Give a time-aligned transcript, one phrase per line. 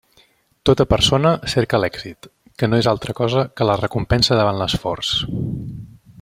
[0.69, 2.29] Tota persona cerca l'èxit,
[2.61, 5.13] que no és altra cosa que la recompensa davant l'esforç.